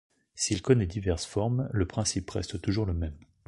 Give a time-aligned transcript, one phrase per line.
[0.33, 3.13] S'il connaît diverses formes, le principe reste toujours le même.